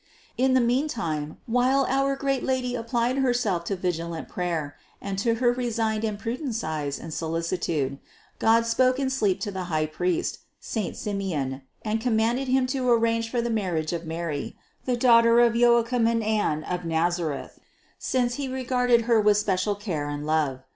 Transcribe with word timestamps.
In 0.35 0.55
the 0.55 0.61
mean 0.61 0.87
time, 0.87 1.37
while 1.45 1.85
our 1.85 2.15
great 2.15 2.41
Lady 2.43 2.73
applied 2.73 3.17
Herself 3.19 3.65
to 3.65 3.75
vigilant 3.75 4.27
prayer, 4.27 4.75
and 4.99 5.15
to 5.19 5.35
her 5.35 5.51
resigned 5.53 6.03
and 6.03 6.17
prudent 6.17 6.55
sighs 6.55 6.97
and 6.97 7.13
so 7.13 7.29
licitude, 7.29 7.99
God 8.39 8.65
spoke 8.65 8.97
in 8.97 9.11
sleep 9.11 9.39
to 9.41 9.51
the 9.51 9.65
high 9.65 9.85
priest, 9.85 10.39
saint 10.59 10.97
Simeon, 10.97 11.61
and 11.83 12.01
commanded 12.01 12.47
him 12.47 12.65
to 12.73 12.89
arrange 12.89 13.29
for 13.29 13.43
the 13.43 13.51
mar 13.51 13.73
riage 13.73 13.93
of 13.93 14.07
Mary, 14.07 14.57
the 14.85 14.97
daughter 14.97 15.39
of 15.39 15.55
Joachim 15.55 16.07
and 16.07 16.23
Anne 16.23 16.63
of 16.63 16.83
Nazareth; 16.83 17.59
since 17.99 18.37
He 18.41 18.47
regarded 18.47 19.01
Her 19.01 19.21
with 19.21 19.37
special 19.37 19.75
care 19.75 20.09
and 20.09 20.25
love. 20.25 20.63